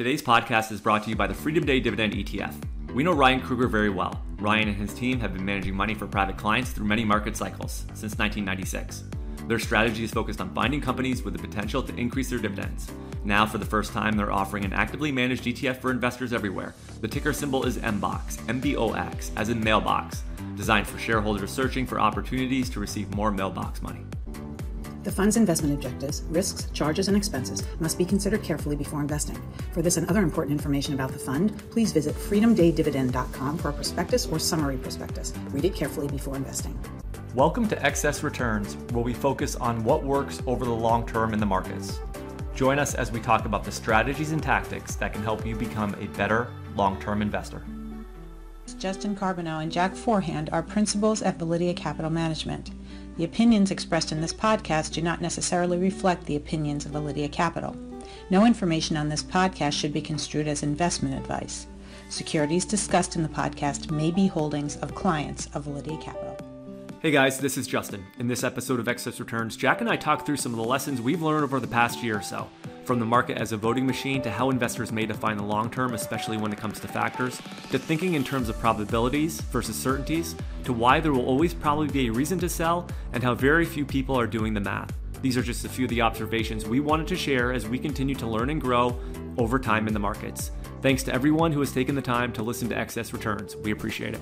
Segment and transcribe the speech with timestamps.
[0.00, 2.54] Today's podcast is brought to you by the Freedom Day Dividend ETF.
[2.94, 4.18] We know Ryan Kruger very well.
[4.38, 7.84] Ryan and his team have been managing money for private clients through many market cycles
[7.88, 9.04] since 1996.
[9.46, 12.90] Their strategy is focused on finding companies with the potential to increase their dividends.
[13.24, 16.74] Now, for the first time, they're offering an actively managed ETF for investors everywhere.
[17.02, 20.22] The ticker symbol is MBOX, MBOX, as in mailbox,
[20.56, 24.06] designed for shareholders searching for opportunities to receive more mailbox money.
[25.02, 29.40] The fund's investment objectives, risks, charges, and expenses must be considered carefully before investing.
[29.72, 34.26] For this and other important information about the fund, please visit freedomdaydividend.com for a prospectus
[34.26, 35.32] or summary prospectus.
[35.52, 36.78] Read it carefully before investing.
[37.34, 41.40] Welcome to Excess Returns, where we focus on what works over the long term in
[41.40, 41.98] the markets.
[42.54, 45.94] Join us as we talk about the strategies and tactics that can help you become
[45.94, 47.62] a better long term investor.
[48.74, 52.70] Justin Carbonneau and Jack Forehand are principals at Validea Capital Management.
[53.16, 57.76] The opinions expressed in this podcast do not necessarily reflect the opinions of Validea Capital.
[58.30, 61.66] No information on this podcast should be construed as investment advice.
[62.08, 66.36] Securities discussed in the podcast may be holdings of clients of Validea Capital.
[67.00, 68.04] Hey guys, this is Justin.
[68.18, 71.00] In this episode of Excess Returns, Jack and I talk through some of the lessons
[71.00, 72.48] we've learned over the past year or so.
[72.90, 75.94] From the market as a voting machine to how investors may define the long term,
[75.94, 80.72] especially when it comes to factors, to thinking in terms of probabilities versus certainties, to
[80.72, 84.18] why there will always probably be a reason to sell, and how very few people
[84.18, 84.92] are doing the math.
[85.22, 88.16] These are just a few of the observations we wanted to share as we continue
[88.16, 88.98] to learn and grow
[89.38, 90.50] over time in the markets.
[90.82, 93.54] Thanks to everyone who has taken the time to listen to Excess Returns.
[93.54, 94.20] We appreciate it.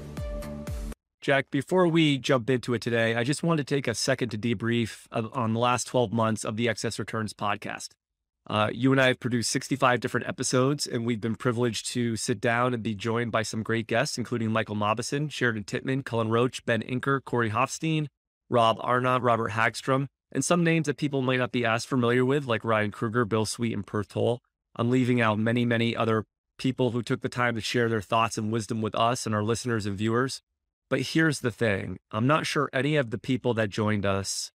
[1.22, 4.36] Jack, before we jump into it today, I just wanted to take a second to
[4.36, 7.94] debrief on the last 12 months of the Excess Returns podcast.
[8.48, 12.40] Uh, you and I have produced 65 different episodes, and we've been privileged to sit
[12.40, 16.62] down and be joined by some great guests, including Michael Mauboussin, Sheridan Titman, Cullen Roche,
[16.64, 18.06] Ben Inker, Corey Hoffstein,
[18.48, 22.46] Rob Arnott, Robert Hagstrom, and some names that people might not be as familiar with,
[22.46, 24.40] like Ryan Kruger, Bill Sweet, and Perth Toll.
[24.76, 26.24] I'm leaving out many, many other
[26.58, 29.44] people who took the time to share their thoughts and wisdom with us and our
[29.44, 30.40] listeners and viewers.
[30.88, 34.52] But here's the thing I'm not sure any of the people that joined us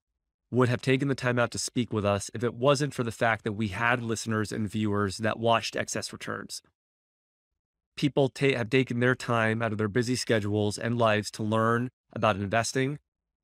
[0.52, 3.12] would have taken the time out to speak with us if it wasn't for the
[3.12, 6.62] fact that we had listeners and viewers that watched excess returns.
[7.96, 11.90] People ta- have taken their time out of their busy schedules and lives to learn
[12.14, 12.98] about investing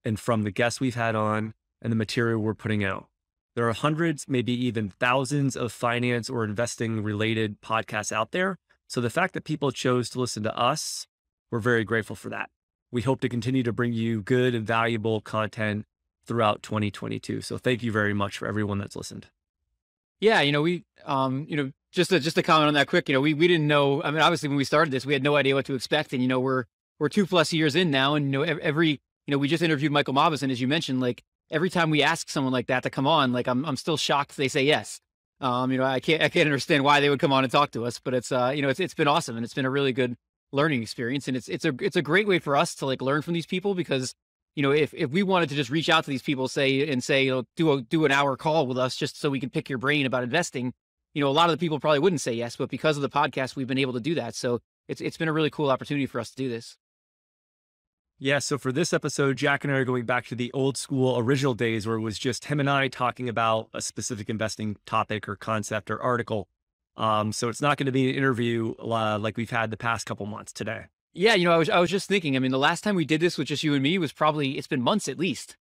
[0.03, 3.07] and from the guests we've had on and the material we're putting out.
[3.55, 8.57] There are hundreds, maybe even thousands of finance or investing related podcasts out there.
[8.87, 11.07] So the fact that people chose to listen to us,
[11.51, 12.49] we're very grateful for that.
[12.91, 15.85] We hope to continue to bring you good and valuable content
[16.25, 17.41] throughout 2022.
[17.41, 19.27] So thank you very much for everyone that's listened.
[20.19, 23.07] Yeah, you know, we, um, you know, just to, just to comment on that quick,
[23.09, 25.23] you know, we, we didn't know, I mean, obviously when we started this, we had
[25.23, 26.13] no idea what to expect.
[26.13, 26.65] And, you know, we're,
[26.99, 28.15] we're two plus years in now.
[28.15, 31.23] And, you know, every, you know, we just interviewed Michael Mauboussin, as you mentioned, like
[31.51, 34.37] every time we ask someone like that to come on, like I'm, I'm still shocked
[34.37, 34.99] they say yes.
[35.41, 37.71] Um, you know, I can't, I can't understand why they would come on and talk
[37.71, 39.69] to us, but it's, uh, you know, it's, it's been awesome and it's been a
[39.69, 40.15] really good
[40.51, 41.27] learning experience.
[41.27, 43.45] And it's, it's a, it's a great way for us to like learn from these
[43.45, 44.15] people because
[44.55, 47.03] you know, if, if we wanted to just reach out to these people, say, and
[47.03, 49.49] say, you know, do a, do an hour call with us just so we can
[49.49, 50.73] pick your brain about investing,
[51.13, 53.09] you know, a lot of the people probably wouldn't say yes, but because of the
[53.09, 54.33] podcast, we've been able to do that.
[54.33, 56.77] So it's, it's been a really cool opportunity for us to do this.
[58.17, 58.39] Yeah.
[58.39, 61.53] So for this episode, Jack and I are going back to the old school original
[61.53, 65.35] days where it was just him and I talking about a specific investing topic or
[65.35, 66.47] concept or article.
[66.95, 70.05] Um, so it's not going to be an interview uh, like we've had the past
[70.05, 70.85] couple months today.
[71.17, 72.35] Yeah, you know, I was I was just thinking.
[72.35, 74.57] I mean, the last time we did this with just you and me was probably
[74.57, 75.55] it's been months at least.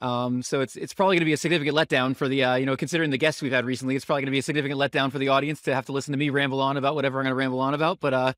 [0.00, 2.66] Um, so it's it's probably going to be a significant letdown for the uh, you
[2.66, 3.94] know considering the guests we've had recently.
[3.94, 6.10] It's probably going to be a significant letdown for the audience to have to listen
[6.12, 8.00] to me ramble on about whatever I'm going to ramble on about.
[8.00, 8.32] But uh,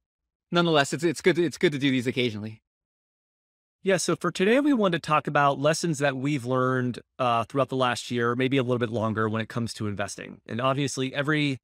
[0.52, 2.60] nonetheless, it's it's good to, it's good to do these occasionally.
[3.82, 3.96] Yeah.
[3.96, 7.76] So for today, we want to talk about lessons that we've learned uh, throughout the
[7.76, 10.42] last year, maybe a little bit longer when it comes to investing.
[10.46, 11.58] And obviously, every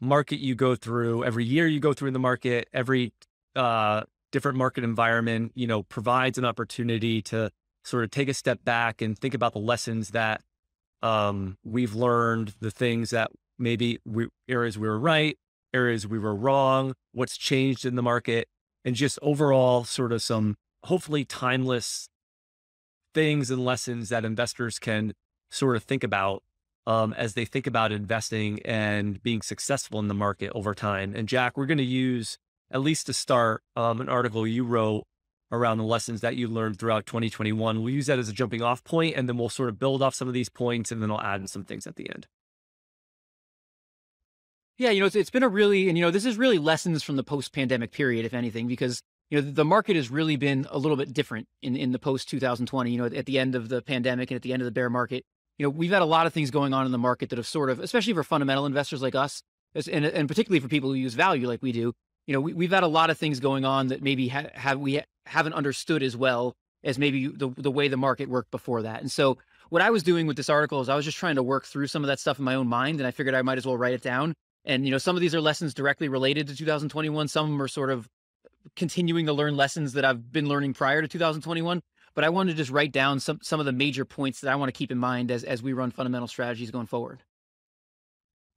[0.00, 3.12] market you go through, every year you go through in the market, every
[3.56, 4.02] uh,
[4.32, 7.50] different market environment, you know, provides an opportunity to
[7.84, 10.42] sort of take a step back and think about the lessons that
[11.02, 15.38] um, we've learned, the things that maybe we, areas we were right,
[15.72, 18.48] areas we were wrong, what's changed in the market,
[18.84, 22.08] and just overall sort of some hopefully timeless
[23.14, 25.12] things and lessons that investors can
[25.50, 26.42] sort of think about
[26.86, 31.14] um, as they think about investing and being successful in the market over time.
[31.14, 32.38] And Jack, we're going to use
[32.70, 35.04] at least to start, um, an article you wrote
[35.50, 37.82] around the lessons that you learned throughout 2021.
[37.82, 40.14] We'll use that as a jumping off point, and then we'll sort of build off
[40.14, 42.26] some of these points, and then I'll add in some things at the end.
[44.76, 47.02] Yeah, you know, it's, it's been a really, and you know, this is really lessons
[47.02, 50.66] from the post pandemic period, if anything, because you know the market has really been
[50.70, 52.90] a little bit different in in the post 2020.
[52.90, 54.88] You know, at the end of the pandemic and at the end of the bear
[54.88, 55.24] market,
[55.58, 57.46] you know, we've had a lot of things going on in the market that have
[57.46, 59.42] sort of, especially for fundamental investors like us,
[59.74, 61.92] and, and particularly for people who use value like we do,
[62.28, 64.78] you know, we, have had a lot of things going on that maybe ha- have
[64.78, 66.54] we haven't understood as well
[66.84, 69.00] as maybe the the way the market worked before that.
[69.00, 69.38] And so
[69.70, 71.86] what I was doing with this article is I was just trying to work through
[71.86, 73.78] some of that stuff in my own mind, and I figured I might as well
[73.78, 74.34] write it down.
[74.66, 77.28] And you know, some of these are lessons directly related to 2021.
[77.28, 78.06] Some of them are sort of
[78.76, 81.80] continuing to learn lessons that I've been learning prior to 2021.
[82.14, 84.56] But I wanted to just write down some some of the major points that I
[84.56, 87.22] want to keep in mind as as we run fundamental strategies going forward.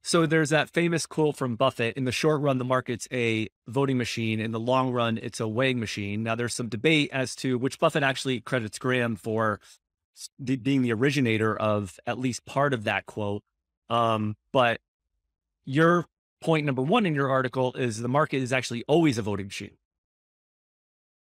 [0.04, 3.96] So there's that famous quote from Buffett in the short run, the market's a voting
[3.96, 4.40] machine.
[4.40, 6.24] In the long run, it's a weighing machine.
[6.24, 9.60] Now, there's some debate as to which Buffett actually credits Graham for
[10.42, 13.44] being the originator of at least part of that quote.
[13.88, 14.80] Um, but
[15.64, 16.06] your
[16.40, 19.76] point number one in your article is the market is actually always a voting machine.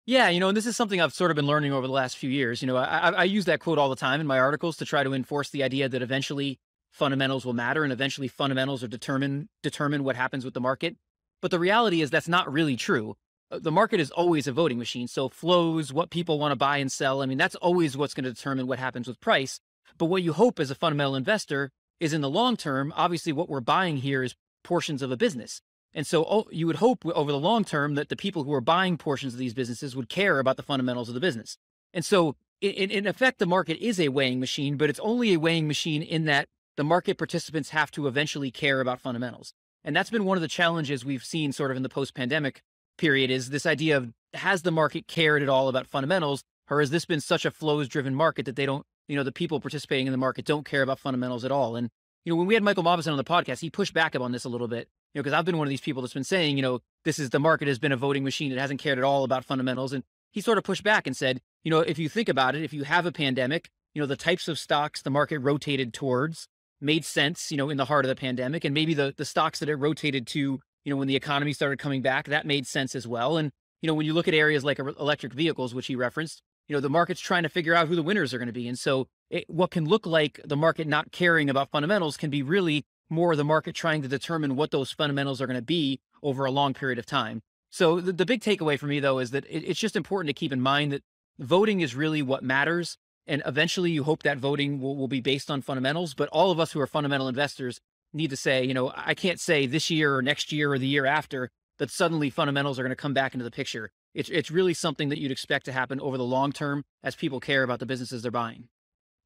[0.06, 2.18] Yeah, you know, and this is something I've sort of been learning over the last
[2.18, 2.62] few years.
[2.62, 5.04] You know, I, I use that quote all the time in my articles to try
[5.04, 6.60] to enforce the idea that eventually
[6.94, 10.96] fundamentals will matter and eventually fundamentals are determine determine what happens with the market.
[11.42, 13.16] But the reality is that's not really true.
[13.52, 15.08] Uh, the market is always a voting machine.
[15.08, 18.24] So flows, what people want to buy and sell, I mean, that's always what's going
[18.24, 19.60] to determine what happens with price.
[19.98, 23.50] But what you hope as a fundamental investor is in the long term, obviously what
[23.50, 25.62] we're buying here is portions of a business.
[25.94, 28.62] And so oh, you would hope over the long term that the people who are
[28.62, 31.58] buying portions of these businesses would care about the fundamentals of the business.
[31.94, 35.40] And so in, in effect, the market is a weighing machine, but it's only a
[35.40, 36.48] weighing machine in that
[36.78, 39.54] the market participants have to eventually care about fundamentals.
[39.84, 42.62] And that's been one of the challenges we've seen sort of in the post pandemic
[42.98, 46.90] period is this idea of has the market cared at all about fundamentals or has
[46.90, 50.08] this been such a flows driven market that they don't, you know, the people participating
[50.08, 51.76] in the market don't care about fundamentals at all.
[51.76, 51.90] And,
[52.24, 54.46] you know, when we had Michael Mauboussin on the podcast, he pushed back on this
[54.46, 56.56] a little bit, you know, because I've been one of these people that's been saying,
[56.58, 58.52] you know, this is the market has been a voting machine.
[58.52, 59.92] It hasn't cared at all about fundamentals.
[59.92, 62.64] And he sort of pushed back and said, you know, if you think about it,
[62.64, 66.48] if you have a pandemic, you know, the types of stocks the market rotated towards
[66.84, 68.66] made sense, you know, in the heart of the pandemic.
[68.66, 71.80] And maybe the the stocks that it rotated to, you know, when the economy started
[71.80, 73.38] coming back, that made sense as well.
[73.38, 73.52] And,
[73.82, 76.76] you know, when you look at areas like uh, electric vehicles, which he referenced, you
[76.76, 78.68] know, the market's trying to figure out who the winners are going to be.
[78.68, 82.44] And so it, what can look like the market not caring about fundamentals can be
[82.44, 86.46] really more the market trying to determine what those fundamentals are going to be over
[86.46, 87.42] a long period of time.
[87.70, 90.40] So the, the big takeaway for me, though, is that it, it's just important to
[90.40, 91.04] keep in mind that
[91.40, 92.98] voting is really what matters.
[93.26, 96.14] And eventually you hope that voting will, will be based on fundamentals.
[96.14, 97.80] But all of us who are fundamental investors
[98.14, 100.88] need to say, you know, I can't say this year or next year or the
[100.88, 101.50] year after
[101.80, 103.90] that suddenly fundamentals are going to come back into the picture.
[104.14, 107.40] It's, it's really something that you'd expect to happen over the long term as people
[107.40, 108.68] care about the businesses they're buying.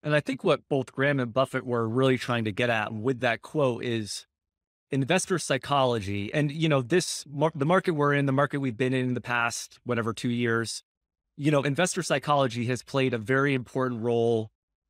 [0.04, 3.20] And I think what both Graham and Buffett were really trying to get at with
[3.22, 4.26] that quote is
[4.92, 6.34] investor psychology.
[6.34, 9.22] And, you know, this, the market we're in, the market we've been in, in the
[9.22, 10.84] past, whatever, two years,
[11.38, 14.50] you know, investor psychology has played a very important role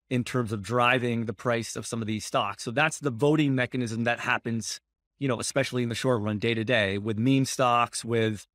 [0.10, 2.64] in terms of driving the price of some of these stocks.
[2.64, 4.80] So that's the voting mechanism that happens,
[5.20, 8.48] you know, especially in the short run, day to day, with meme stocks, with,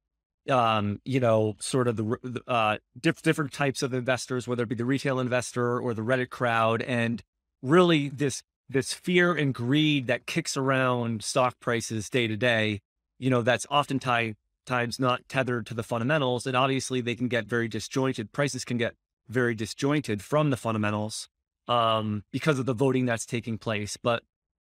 [0.48, 4.74] um, you know, sort of the uh, diff- different types of investors, whether it be
[4.74, 7.22] the retail investor or the Reddit crowd, and
[7.62, 12.80] really this this fear and greed that kicks around stock prices day to day.
[13.18, 14.36] You know, that's oftentimes
[14.66, 16.46] times not tethered to the fundamentals.
[16.46, 18.32] And obviously they can get very disjointed.
[18.32, 18.94] Prices can get
[19.28, 21.28] very disjointed from the fundamentals
[21.68, 23.96] um, because of the voting that's taking place.
[23.96, 24.22] But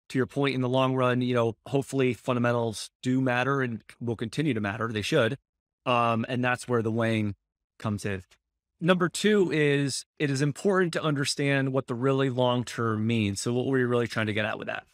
[0.09, 4.15] to your point, in the long run, you know, hopefully fundamentals do matter and will
[4.15, 4.89] continue to matter.
[4.91, 5.37] They should.
[5.85, 7.35] Um, and that's where the weighing
[7.77, 8.23] comes in.
[8.81, 13.41] Number two is it is important to understand what the really long term means.
[13.41, 14.85] So, what were you really trying to get at with that?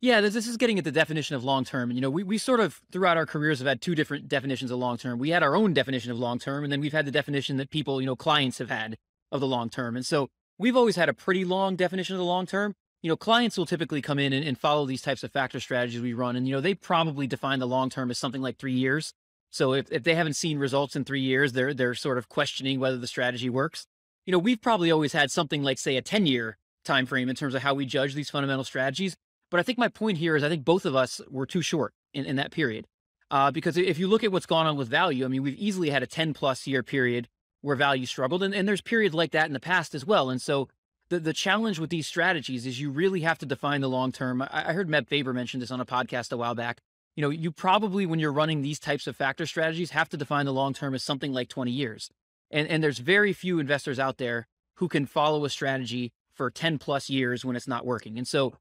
[0.00, 1.90] Yeah, this, is getting at the definition of long term.
[1.90, 4.78] You know, we, we sort of throughout our careers have had two different definitions of
[4.78, 5.18] long term.
[5.18, 7.70] We had our own definition of long term, and then we've had the definition that
[7.70, 8.96] people, you know, clients have had
[9.32, 9.96] of the long term.
[9.96, 12.74] And so we've always had a pretty long definition of the long term.
[13.02, 16.00] You know, clients will typically come in and, and follow these types of factor strategies
[16.00, 16.36] we run.
[16.36, 19.12] And, you know, they probably define the long term as something like three years.
[19.50, 22.78] So if, if they haven't seen results in three years, they're they're sort of questioning
[22.78, 23.86] whether the strategy works.
[24.26, 27.34] You know, we've probably always had something like, say, a 10 year time frame in
[27.34, 29.16] terms of how we judge these fundamental strategies.
[29.50, 31.94] But I think my point here is I think both of us were too short
[32.12, 32.86] in, in that period.
[33.30, 35.90] Uh, because if you look at what's gone on with value, I mean, we've easily
[35.90, 37.28] had a 10 plus year period
[37.60, 38.42] where value struggled.
[38.42, 40.30] And, and there's periods like that in the past as well.
[40.30, 40.68] And so
[41.10, 44.42] the, the challenge with these strategies is you really have to define the long term.
[44.42, 46.80] I, I heard Meb Faber mention this on a podcast a while back.
[47.16, 50.46] You know, you probably, when you're running these types of factor strategies, have to define
[50.46, 52.10] the long term as something like 20 years.
[52.50, 56.78] And, and there's very few investors out there who can follow a strategy for 10
[56.78, 58.16] plus years when it's not working.
[58.16, 58.54] And so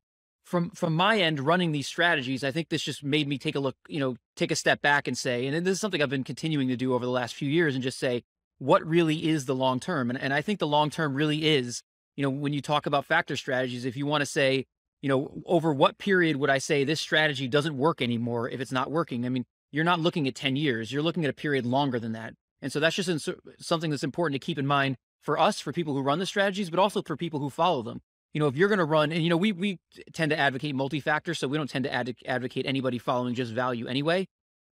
[0.48, 3.60] from from my end running these strategies i think this just made me take a
[3.60, 6.24] look you know take a step back and say and this is something i've been
[6.24, 8.24] continuing to do over the last few years and just say
[8.60, 11.84] what really is the long term and, and i think the long term really is
[12.16, 14.66] you know when you talk about factor strategies if you want to say
[15.02, 18.72] you know, over what period would I say this strategy doesn't work anymore if it's
[18.72, 19.26] not working?
[19.26, 22.14] I mean, you're not looking at 10 years, you're looking at a period longer than
[22.14, 22.34] that.
[22.62, 25.94] And so that's just something that's important to keep in mind for us, for people
[25.94, 28.02] who run the strategies, but also for people who follow them.
[28.38, 29.80] You know, if you're going to run, and you know, we we
[30.14, 33.88] tend to advocate multi-factor, so we don't tend to ad- advocate anybody following just value
[33.88, 34.28] anyway.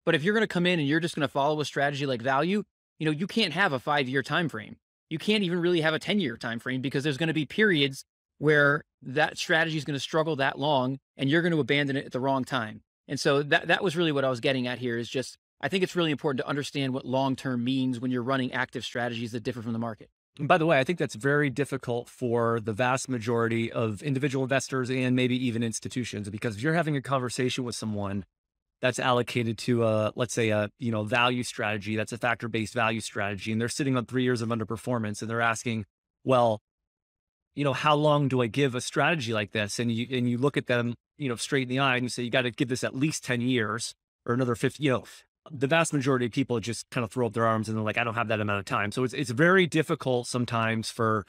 [0.04, 2.04] But if you're going to come in and you're just going to follow a strategy
[2.04, 2.64] like value,
[2.98, 4.78] you know, you can't have a five-year time frame.
[5.10, 8.04] You can't even really have a 10-year time frame because there's going to be periods
[8.38, 12.04] where that strategy is going to struggle that long and you're going to abandon it
[12.04, 12.82] at the wrong time.
[13.06, 15.68] And so that that was really what I was getting at here is just I
[15.68, 19.30] think it's really important to understand what long term means when you're running active strategies
[19.30, 20.10] that differ from the market.
[20.38, 24.42] And by the way, I think that's very difficult for the vast majority of individual
[24.44, 28.24] investors and maybe even institutions because if you're having a conversation with someone
[28.80, 32.74] that's allocated to a let's say a you know value strategy that's a factor based
[32.74, 35.84] value strategy and they're sitting on 3 years of underperformance and they're asking,
[36.24, 36.60] well,
[37.54, 39.78] you know, how long do I give a strategy like this?
[39.78, 42.08] And you and you look at them, you know, straight in the eye and you
[42.08, 45.04] say, you got to give this at least 10 years or another 50, you know,
[45.50, 47.98] the vast majority of people just kind of throw up their arms and they're like,
[47.98, 48.92] I don't have that amount of time.
[48.92, 51.24] So it's it's very difficult sometimes for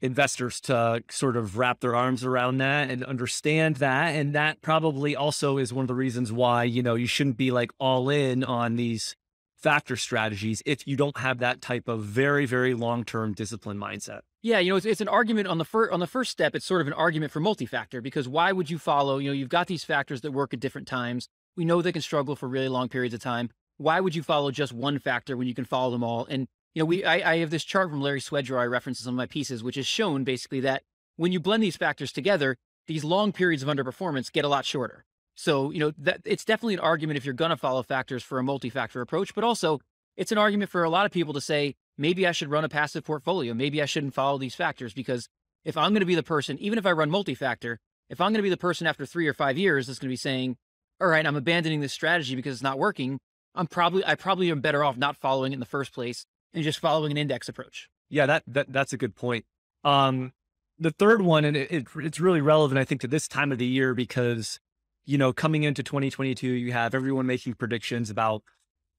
[0.00, 4.14] investors to sort of wrap their arms around that and understand that.
[4.14, 7.50] And that probably also is one of the reasons why, you know, you shouldn't be
[7.50, 9.16] like all in on these
[9.56, 14.20] factor strategies if you don't have that type of very, very long-term discipline mindset.
[14.40, 16.54] Yeah, you know, it's, it's an argument on the first on the first step.
[16.54, 19.18] It's sort of an argument for multi-factor because why would you follow?
[19.18, 21.28] You know, you've got these factors that work at different times.
[21.58, 23.50] We know they can struggle for really long periods of time.
[23.78, 26.24] Why would you follow just one factor when you can follow them all?
[26.24, 29.04] And you know, we I, I have this chart from Larry Swedroe I reference in
[29.04, 30.84] some of my pieces, which has shown basically that
[31.16, 35.04] when you blend these factors together, these long periods of underperformance get a lot shorter.
[35.34, 38.38] So, you know, that it's definitely an argument if you're going to follow factors for
[38.38, 39.80] a multi-factor approach, but also
[40.16, 42.68] it's an argument for a lot of people to say, maybe I should run a
[42.68, 43.52] passive portfolio.
[43.52, 45.28] Maybe I shouldn't follow these factors because
[45.64, 48.38] if I'm going to be the person, even if I run multi-factor, if I'm going
[48.38, 50.56] to be the person after three or five years that's going to be saying,
[51.00, 53.18] all right, I'm abandoning this strategy because it's not working,
[53.54, 56.64] I'm probably, I probably am better off not following it in the first place and
[56.64, 57.88] just following an index approach.
[58.10, 59.44] Yeah, that, that that's a good point.
[59.84, 60.32] Um,
[60.78, 63.58] the third one, and it, it, it's really relevant, I think, to this time of
[63.58, 64.60] the year because
[65.08, 68.42] you know, coming into 2022, you have everyone making predictions about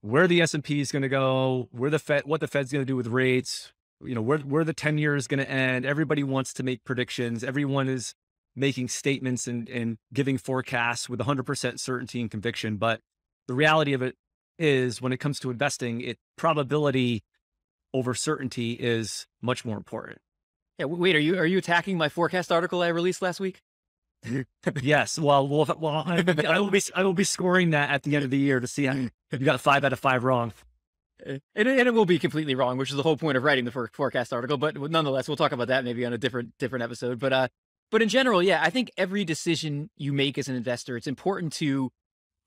[0.02, 2.86] where the S&P is going to go, where the Fed, what the Fed's going to
[2.86, 3.72] do with rates,
[4.04, 5.86] you know, where, where the 10 year is going to end.
[5.86, 7.44] Everybody wants to make predictions.
[7.44, 8.16] Everyone is
[8.56, 12.78] making statements and, and giving forecasts with 100% certainty and conviction.
[12.78, 13.02] But
[13.48, 14.16] the reality of it
[14.58, 17.24] is when it comes to investing, it probability
[17.94, 20.20] over certainty is much more important.
[20.78, 20.86] Yeah.
[20.86, 23.62] Wait, are you, are you attacking my forecast article I released last week?
[24.82, 25.18] yes.
[25.18, 28.26] Well, well, well I, I, will be I will be scoring that at the end
[28.26, 30.54] of the year to see how you got five out of five wrong.
[31.26, 33.90] And, and it will be completely wrong, which is the whole point of writing the
[33.92, 34.58] forecast article.
[34.58, 37.20] But nonetheless, we'll talk about that maybe on a different different episode.
[37.20, 37.48] But uh,
[37.92, 41.54] but in general, yeah, I think every decision you make as an investor, it's important
[41.54, 41.92] to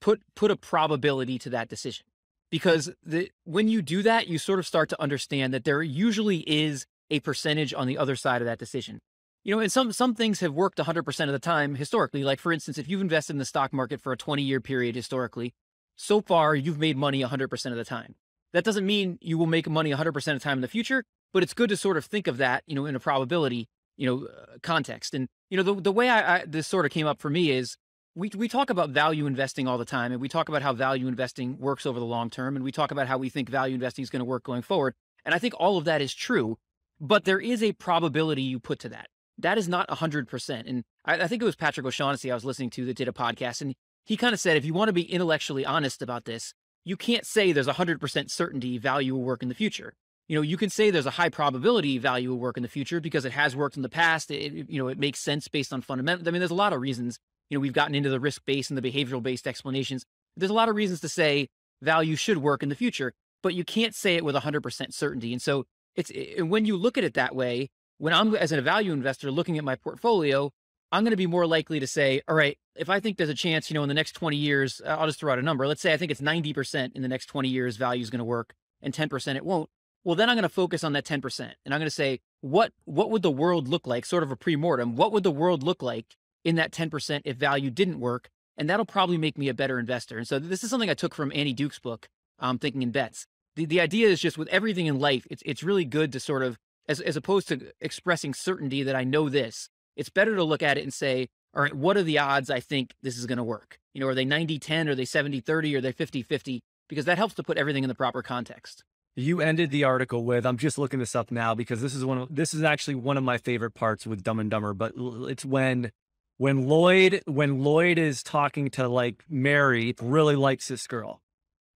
[0.01, 2.07] put put a probability to that decision
[2.51, 6.39] because the when you do that, you sort of start to understand that there usually
[6.49, 9.01] is a percentage on the other side of that decision.
[9.45, 12.23] You know, and some some things have worked 100% of the time historically.
[12.23, 15.53] Like for instance, if you've invested in the stock market for a 20-year period historically,
[15.97, 18.15] so far you've made money 100% of the time.
[18.53, 21.43] That doesn't mean you will make money 100% of the time in the future, but
[21.43, 24.27] it's good to sort of think of that, you know, in a probability, you know,
[24.27, 25.15] uh, context.
[25.15, 27.51] And you know, the the way I, I this sort of came up for me
[27.51, 27.77] is
[28.15, 31.09] we we talk about value investing all the time, and we talk about how value
[31.09, 34.03] investing works over the long term, and we talk about how we think value investing
[34.03, 34.95] is going to work going forward.
[35.25, 36.59] And I think all of that is true,
[37.01, 39.09] but there is a probability you put to that
[39.39, 40.69] that is not 100%.
[40.69, 43.13] And I, I, think it was Patrick O'Shaughnessy I was listening to that did a
[43.13, 43.61] podcast.
[43.61, 46.97] And he kind of said, if you want to be intellectually honest about this, you
[46.97, 49.95] can't say there's 100% certainty value will work in the future.
[50.29, 53.01] You know, you can say there's a high probability value will work in the future
[53.01, 54.31] because it has worked in the past.
[54.31, 56.27] It, you know, it makes sense based on fundamentals.
[56.27, 57.19] I mean, there's a lot of reasons.
[57.51, 60.05] You know, we've gotten into the risk based and the behavioral based explanations.
[60.37, 61.49] There's a lot of reasons to say
[61.83, 63.13] value should work in the future,
[63.43, 65.33] but you can't say it with 100% certainty.
[65.33, 65.65] And so
[65.95, 69.59] it's when you look at it that way, when I'm as a value investor looking
[69.59, 70.51] at my portfolio,
[70.91, 73.35] I'm going to be more likely to say, all right, if I think there's a
[73.35, 75.67] chance, you know, in the next 20 years, I'll just throw out a number.
[75.67, 78.25] Let's say I think it's 90% in the next 20 years value is going to
[78.25, 79.69] work and 10% it won't.
[80.05, 82.73] Well, then I'm going to focus on that 10% and I'm going to say, what
[82.85, 84.97] what would the world look like, sort of a pre-mortem?
[84.97, 88.29] What would the world look like in that 10% if value didn't work?
[88.57, 90.19] And that'll probably make me a better investor.
[90.19, 93.27] And so this is something I took from Annie Duke's book, um, Thinking in Bets.
[93.57, 96.43] The, the idea is just with everything in life, it's, it's really good to sort
[96.43, 100.63] of as, as opposed to expressing certainty that I know this, it's better to look
[100.63, 103.39] at it and say, all right, what are the odds I think this is going
[103.39, 103.79] to work?
[103.95, 104.89] You know, are they 90 10?
[104.89, 105.77] Are they 70 30?
[105.77, 106.63] Are they 50 50?
[106.89, 108.85] Because that helps to put everything in the proper context.
[109.15, 112.19] You ended the article with, I'm just looking this up now because this is one
[112.19, 115.45] of, this is actually one of my favorite parts with Dumb and Dumber, but it's
[115.45, 115.93] when
[116.39, 121.21] when Lloyd when Lloyd is talking to like Mary, really likes this girl,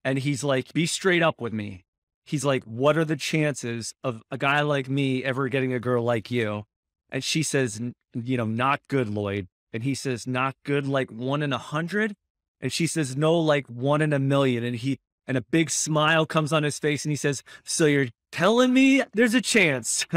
[0.03, 1.85] and he's like, "Be straight up with me."
[2.25, 6.03] He's like, "What are the chances of a guy like me ever getting a girl
[6.03, 6.65] like you?"
[7.09, 7.79] And she says,
[8.13, 12.15] "You know, not good, Lloyd." And he says, "Not good, like one in a hundred.
[12.59, 14.63] And she says, "No, like one in a million.
[14.63, 18.07] And he and a big smile comes on his face, and he says, "So you're
[18.31, 20.05] telling me there's a chance?"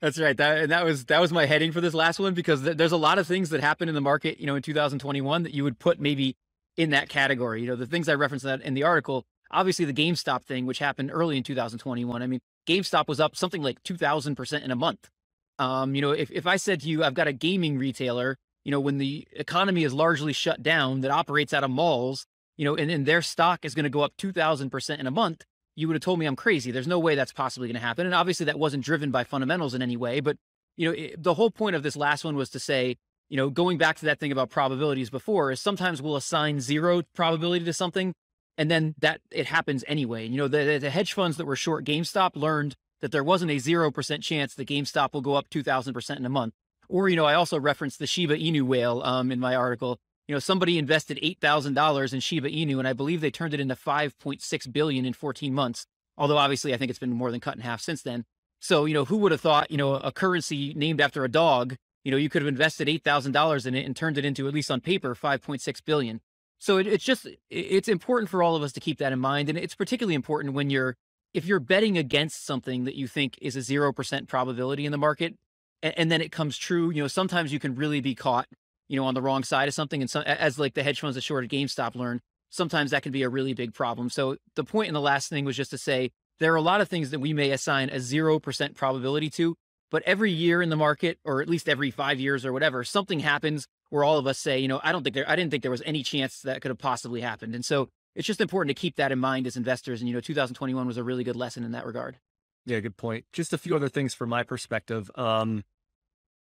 [0.00, 0.36] That's right.
[0.36, 2.92] That and that was that was my heading for this last one because th- there's
[2.92, 5.62] a lot of things that happened in the market, you know, in 2021 that you
[5.62, 6.36] would put maybe
[6.76, 7.60] in that category.
[7.60, 10.78] You know, the things I referenced that in the article, obviously the GameStop thing, which
[10.78, 12.22] happened early in 2021.
[12.22, 15.10] I mean, GameStop was up something like 2,000 percent in a month.
[15.58, 18.70] Um, you know, if if I said to you, I've got a gaming retailer, you
[18.70, 22.26] know, when the economy is largely shut down that operates out of malls,
[22.60, 25.10] you know, and, and their stock is going to go up 2,000 percent in a
[25.10, 25.44] month
[25.80, 26.70] you would have told me I'm crazy.
[26.70, 28.06] There's no way that's possibly going to happen.
[28.06, 30.20] And obviously, that wasn't driven by fundamentals in any way.
[30.20, 30.36] But
[30.76, 32.96] you know, it, the whole point of this last one was to say,
[33.28, 37.02] you know, going back to that thing about probabilities before, is sometimes we'll assign zero
[37.14, 38.14] probability to something,
[38.58, 40.26] and then that it happens anyway.
[40.26, 43.58] You know, the, the hedge funds that were short GameStop learned that there wasn't a
[43.58, 46.54] zero percent chance that GameStop will go up two thousand percent in a month.
[46.88, 49.98] Or you know, I also referenced the Shiba Inu whale um, in my article
[50.30, 53.74] you know, somebody invested $8,000 in Shiba Inu and I believe they turned it into
[53.74, 55.86] 5.6 billion in 14 months.
[56.16, 58.24] Although obviously I think it's been more than cut in half since then.
[58.60, 61.74] So, you know, who would have thought, you know, a currency named after a dog,
[62.04, 64.70] you know, you could have invested $8,000 in it and turned it into, at least
[64.70, 66.20] on paper, 5.6 billion.
[66.60, 69.48] So it, it's just, it's important for all of us to keep that in mind.
[69.48, 70.96] And it's particularly important when you're,
[71.34, 75.34] if you're betting against something that you think is a 0% probability in the market,
[75.82, 78.46] and, and then it comes true, you know, sometimes you can really be caught
[78.90, 80.00] you know, on the wrong side of something.
[80.00, 82.20] And so, as like the hedge funds that shorted GameStop learned,
[82.50, 84.10] sometimes that can be a really big problem.
[84.10, 86.80] So the point in the last thing was just to say there are a lot
[86.80, 89.54] of things that we may assign a 0% probability to,
[89.92, 93.20] but every year in the market, or at least every five years or whatever, something
[93.20, 95.62] happens where all of us say, you know, I don't think there, I didn't think
[95.62, 97.54] there was any chance that could have possibly happened.
[97.54, 100.00] And so it's just important to keep that in mind as investors.
[100.00, 102.18] And, you know, 2021 was a really good lesson in that regard.
[102.66, 103.24] Yeah, good point.
[103.32, 105.10] Just a few other things from my perspective.
[105.14, 105.62] Um,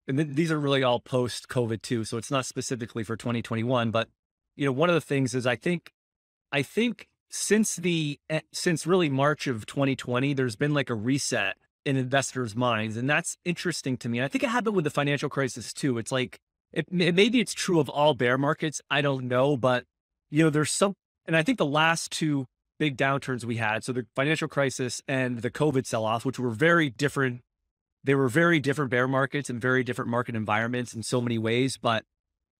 [0.10, 3.92] and th- these are really all post COVID too, so it's not specifically for 2021.
[3.92, 4.10] But
[4.58, 5.94] you know, one of the things is I think,
[6.52, 11.56] I think since the eh, since really March of 2020, there's been like a reset
[11.86, 14.18] in investors' minds, and that's interesting to me.
[14.18, 15.98] And I think it happened with the financial crisis too.
[16.00, 16.40] It's like
[16.74, 18.82] it, maybe it's true of all bear markets.
[18.90, 19.86] I don't know, but
[20.32, 20.94] you know, there's some,
[21.26, 22.48] and I think the last two
[22.80, 26.50] big downturns we had, so the financial crisis and the COVID sell off, which were
[26.50, 27.42] very different
[28.04, 31.78] they were very different bear markets and very different market environments in so many ways.
[31.78, 32.06] But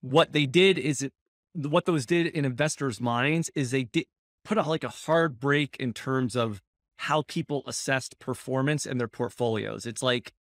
[0.02, 1.14] what they did is it,
[1.54, 4.06] what those did in investors' minds is they did
[4.46, 6.62] put a, like a hard break in terms of
[6.98, 9.86] how people assessed performance in their portfolios.
[9.86, 10.34] It's like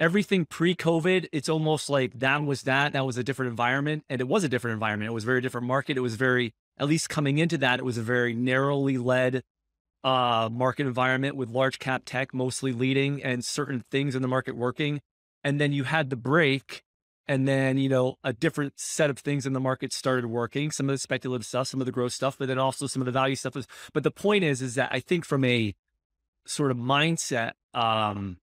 [0.00, 2.92] everything pre-COVID, it's almost like that was that.
[2.92, 4.04] That was a different environment.
[4.08, 5.10] And it was a different environment.
[5.10, 5.96] It was a very different market.
[5.96, 9.42] It was very, at least coming into that, it was a very narrowly led
[10.04, 14.56] uh, market environment with large cap tech mostly leading and certain things in the market
[14.56, 15.00] working.
[15.44, 16.82] And then you had the break,
[17.26, 20.88] and then, you know, a different set of things in the market started working, some
[20.88, 23.12] of the speculative stuff, some of the growth stuff, but then also some of the
[23.12, 23.54] value stuff.
[23.54, 25.74] Was, but the point is, is that I think from a
[26.46, 28.38] sort of mindset um,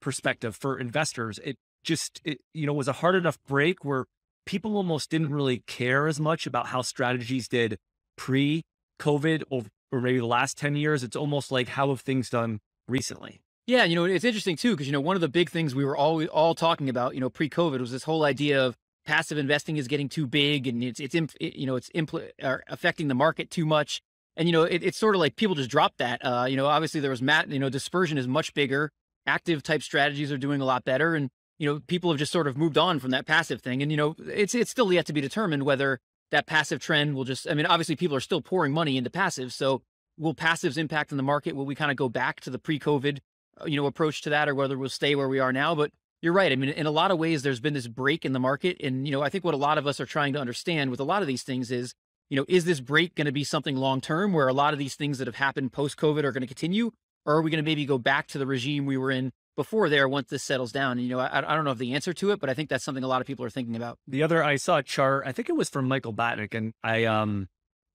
[0.00, 4.06] perspective for investors, it just, it, you know, was a hard enough break where
[4.46, 7.76] people almost didn't really care as much about how strategies did
[8.16, 8.62] pre
[9.00, 11.02] COVID or or maybe the last 10 years.
[11.02, 13.40] It's almost like how have things done recently?
[13.66, 15.84] Yeah, you know, it's interesting too, because, you know, one of the big things we
[15.84, 19.38] were all, all talking about, you know, pre COVID was this whole idea of passive
[19.38, 22.30] investing is getting too big and it's, it's, it, you know, it's impl-
[22.68, 24.00] affecting the market too much.
[24.36, 26.24] And, you know, it, it's sort of like people just dropped that.
[26.24, 28.90] Uh, you know, obviously there was Matt, you know, dispersion is much bigger.
[29.26, 31.14] Active type strategies are doing a lot better.
[31.14, 33.82] And, you know, people have just sort of moved on from that passive thing.
[33.82, 35.98] And, you know, it's, it's still yet to be determined whether
[36.30, 39.52] that passive trend will just, I mean, obviously people are still pouring money into passives.
[39.52, 39.82] So
[40.18, 41.54] will passives impact in the market?
[41.54, 43.18] Will we kind of go back to the pre-COVID,
[43.60, 45.74] uh, you know, approach to that or whether we'll stay where we are now?
[45.74, 46.50] But you're right.
[46.50, 48.78] I mean, in a lot of ways, there's been this break in the market.
[48.82, 51.00] And, you know, I think what a lot of us are trying to understand with
[51.00, 51.94] a lot of these things is,
[52.28, 54.78] you know, is this break going to be something long term where a lot of
[54.78, 56.90] these things that have happened post COVID are going to continue?
[57.24, 59.88] Or are we going to maybe go back to the regime we were in before
[59.88, 60.92] there once this settles down?
[60.92, 62.68] And, you know, I, I don't know if the answer to it, but I think
[62.68, 63.98] that's something a lot of people are thinking about.
[64.06, 67.04] The other, I saw a chart, I think it was from Michael Batnick, and I,
[67.04, 67.48] um,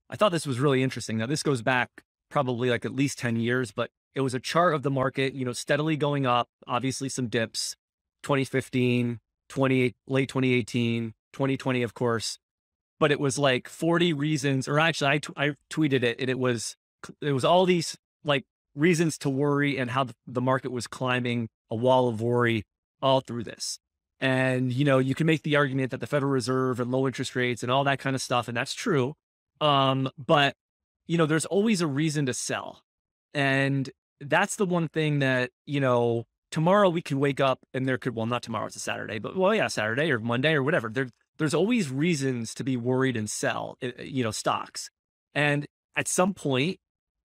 [0.09, 1.17] I thought this was really interesting.
[1.17, 1.89] Now, this goes back
[2.29, 5.45] probably like at least 10 years, but it was a chart of the market, you
[5.45, 7.75] know, steadily going up, obviously some dips,
[8.23, 9.19] 2015,
[9.49, 12.39] 20, late 2018, 2020, of course.
[12.99, 16.75] But it was like 40 reasons, or actually I, I tweeted it and it was,
[17.21, 21.75] it was all these like reasons to worry and how the market was climbing a
[21.75, 22.63] wall of worry
[23.01, 23.79] all through this.
[24.19, 27.35] And, you know, you can make the argument that the Federal Reserve and low interest
[27.35, 29.15] rates and all that kind of stuff, and that's true.
[29.59, 30.55] Um, but,
[31.07, 32.81] you know, there's always a reason to sell.
[33.33, 37.97] And that's the one thing that, you know, tomorrow we could wake up and there
[37.97, 40.89] could, well, not tomorrow, it's a Saturday, but well, yeah, Saturday or Monday or whatever.
[40.89, 44.91] There, there's always reasons to be worried and sell, eh, eh, you know, stocks.
[45.33, 46.79] And at some point,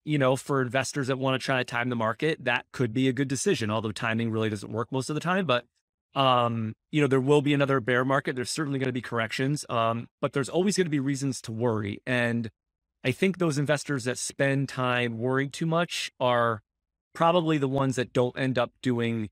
[0.07, 3.09] you know, for investors that want to try to time the market, that could be
[3.09, 5.47] a good decision, although timing really doesn't work most of the time.
[5.47, 5.65] But,
[6.15, 8.37] um, you know, there will be another bear market.
[8.37, 11.53] There's certainly going to be corrections, um, but there's always going to be reasons to
[11.53, 12.01] worry.
[12.07, 12.51] And
[13.03, 16.63] I think those investors that spend time worrying too much are
[17.13, 19.29] probably the ones that don't end up doing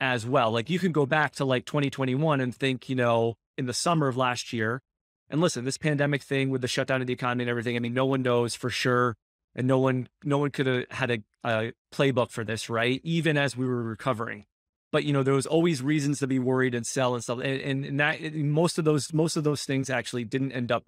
[0.00, 0.50] as well.
[0.50, 4.08] Like you can go back to like 2021 and think, you know, in the summer
[4.08, 4.82] of last year,
[5.30, 7.94] and listen, this pandemic thing with the shutdown of the economy and everything, I mean,
[7.94, 9.14] no one knows for sure.
[9.54, 13.00] And no one, no one could have had a, a playbook for this, right?
[13.02, 14.44] Even as we were recovering.
[14.90, 17.40] But you know, there was always reasons to be worried and sell and stuff.
[17.40, 20.84] And, and, that most of those, most of those things actually didn't end up,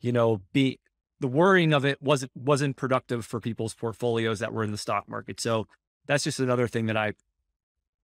[0.00, 0.78] you know, be
[1.20, 5.08] the worrying of it wasn't wasn't productive for people's portfolios that were in the stock
[5.08, 5.40] market.
[5.40, 5.66] So
[6.06, 7.12] that's just another thing that I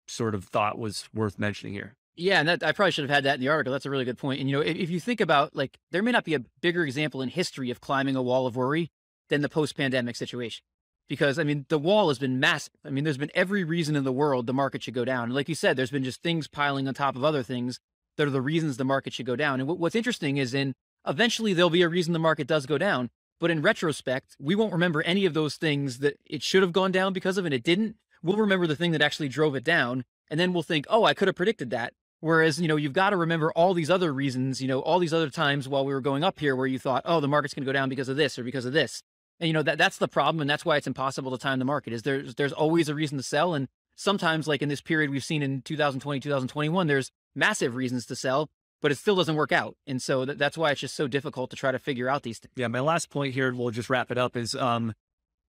[0.08, 1.96] sort of thought was worth mentioning here.
[2.16, 3.72] Yeah, and that, I probably should have had that in the article.
[3.72, 4.42] That's a really good point.
[4.42, 6.84] And you know, if, if you think about like, there may not be a bigger
[6.84, 8.92] example in history of climbing a wall of worry
[9.30, 10.64] than the post-pandemic situation,
[11.08, 12.74] because I mean, the wall has been massive.
[12.86, 15.26] I mean, there's been every reason in the world the market should go down.
[15.26, 17.80] And like you said, there's been just things piling on top of other things
[18.18, 19.60] that are the reasons the market should go down.
[19.60, 20.74] And what, what's interesting is in
[21.08, 23.10] eventually there'll be a reason the market does go down.
[23.40, 26.92] But in retrospect, we won't remember any of those things that it should have gone
[26.92, 27.96] down because of and it didn't.
[28.22, 30.04] We'll remember the thing that actually drove it down.
[30.30, 31.94] And then we'll think, oh, I could have predicted that.
[32.20, 35.14] Whereas, you know, you've got to remember all these other reasons, you know, all these
[35.14, 37.64] other times while we were going up here where you thought, oh, the market's going
[37.64, 39.02] to go down because of this or because of this.
[39.40, 40.42] And, you know, that that's the problem.
[40.42, 43.18] And that's why it's impossible to time the market is there's, there's always a reason
[43.18, 43.54] to sell.
[43.54, 48.16] And sometimes like in this period we've seen in 2020, 2021, there's massive reasons to
[48.16, 48.50] sell
[48.82, 49.76] but it still doesn't work out.
[49.88, 52.40] And so th- that's why it's just so difficult to try to figure out these
[52.40, 52.54] things.
[52.56, 52.68] Yeah.
[52.68, 54.94] My last point here, we'll just wrap it up is, um,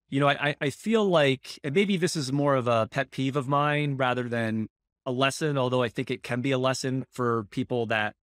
[0.08, 3.46] you know, I, I feel like, maybe this is more of a pet peeve of
[3.46, 4.68] mine rather than
[5.06, 8.14] a lesson, although I think it can be a lesson for people that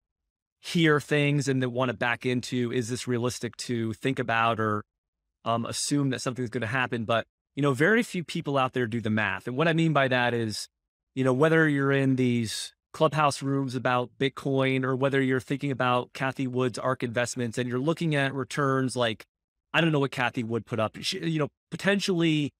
[0.60, 4.84] hear things and that want to back into, is this realistic to think about or
[5.44, 7.04] um, assume that something's going to happen?
[7.04, 9.46] But, you know, very few people out there do the math.
[9.46, 10.68] And what I mean by that is,
[11.14, 16.12] you know, whether you're in these clubhouse rooms about Bitcoin or whether you're thinking about
[16.12, 19.24] Cathie Wood's ARK investments and you're looking at returns like,
[19.72, 22.52] I don't know what Kathy Wood put up, she, you know, potentially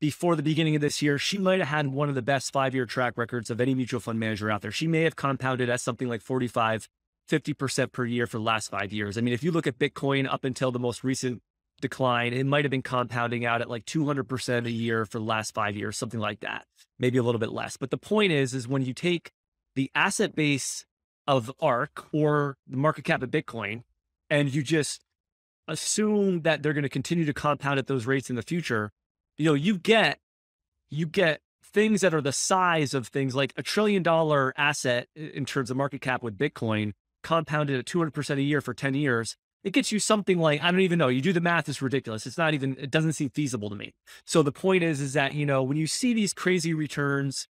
[0.00, 2.74] before the beginning of this year, she might have had one of the best five
[2.74, 4.70] year track records of any mutual fund manager out there.
[4.70, 6.86] She may have compounded at something like 45,
[7.30, 9.16] 50% per year for the last five years.
[9.16, 11.42] I mean, if you look at Bitcoin up until the most recent
[11.80, 15.54] decline, it might have been compounding out at like 200% a year for the last
[15.54, 16.66] five years, something like that,
[16.98, 17.76] maybe a little bit less.
[17.76, 19.30] But the point is, is when you take
[19.74, 20.84] the asset base
[21.26, 23.82] of ARK or the market cap of Bitcoin,
[24.30, 25.04] and you just
[25.68, 28.92] assume that they're going to continue to compound at those rates in the future,
[29.36, 30.18] you know, you get,
[30.90, 35.44] you get things that are the size of things like a trillion dollar asset in
[35.44, 39.36] terms of market cap with Bitcoin compounded at 200% a year for 10 years
[39.66, 41.08] it gets you something like I don't even know.
[41.08, 42.24] You do the math; it's ridiculous.
[42.24, 42.76] It's not even.
[42.78, 43.94] It doesn't seem feasible to me.
[44.24, 47.48] So the point is, is that you know when you see these crazy returns,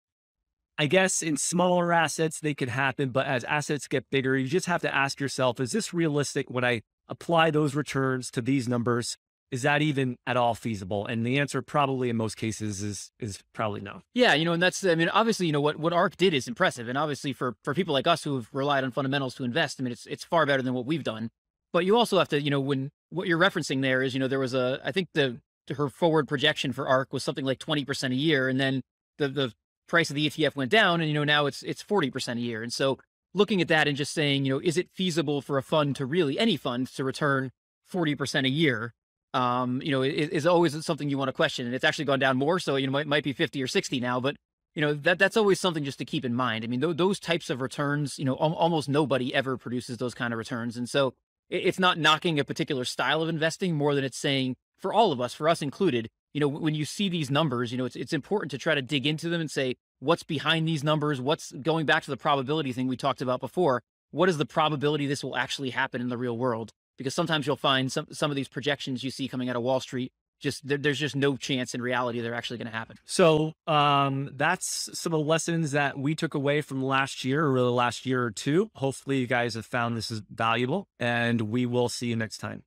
[0.77, 4.65] I guess in smaller assets they could happen, but as assets get bigger, you just
[4.67, 6.49] have to ask yourself: Is this realistic?
[6.49, 9.17] When I apply those returns to these numbers,
[9.51, 11.05] is that even at all feasible?
[11.05, 14.03] And the answer probably in most cases is is probably no.
[14.13, 16.47] Yeah, you know, and that's I mean, obviously, you know, what what ARK did is
[16.47, 16.87] impressive.
[16.87, 19.83] And obviously for for people like us who have relied on fundamentals to invest, I
[19.83, 21.29] mean, it's it's far better than what we've done.
[21.75, 24.29] But you also have to, you know, when what you're referencing there is, you know,
[24.29, 25.41] there was a, I think the
[25.75, 28.79] her forward projection for ARK was something like 20% a year, and then
[29.17, 29.53] the the
[29.89, 32.63] price of the ETF went down, and you know now it's it's 40% a year.
[32.63, 32.97] And so
[33.33, 36.05] looking at that and just saying, you know, is it feasible for a fund to
[36.05, 37.51] really any fund to return
[37.91, 38.93] 40% a year?
[39.33, 42.19] Um, you know, is, is always something you want to question, and it's actually gone
[42.19, 42.57] down more.
[42.57, 44.37] So you know, might might be 50 or 60 now, but
[44.75, 46.63] you know that that's always something just to keep in mind.
[46.63, 50.13] I mean, th- those types of returns, you know, al- almost nobody ever produces those
[50.13, 51.13] kind of returns, and so
[51.49, 55.21] it's not knocking a particular style of investing more than it's saying for all of
[55.21, 58.13] us, for us included, you know, when you see these numbers, you know, it's, it's
[58.13, 61.21] important to try to dig into them and say, what's behind these numbers?
[61.21, 63.81] What's going back to the probability thing we talked about before?
[64.11, 66.71] What is the probability this will actually happen in the real world?
[66.97, 69.79] Because sometimes you'll find some, some of these projections you see coming out of Wall
[69.79, 70.11] Street
[70.45, 72.97] just there, there's just no chance in reality they're actually going to happen.
[73.05, 77.51] So um, that's some of the lessons that we took away from last year, or
[77.51, 78.69] really last year or two.
[78.75, 82.63] Hopefully, you guys have found this is valuable, and we will see you next time.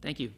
[0.00, 0.32] Thank you.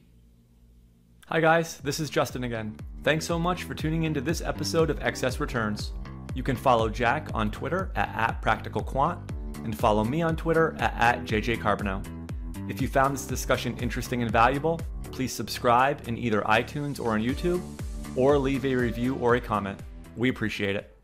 [1.26, 2.76] Hi guys, this is Justin again.
[3.04, 5.92] Thanks so much for tuning into this episode of Excess Returns.
[6.35, 9.30] You can follow Jack on Twitter at, at PracticalQuant
[9.64, 12.19] and follow me on Twitter at, at JJCarbonneau.
[12.70, 14.80] If you found this discussion interesting and valuable,
[15.11, 17.61] please subscribe in either iTunes or on YouTube,
[18.14, 19.80] or leave a review or a comment.
[20.16, 20.99] We appreciate it.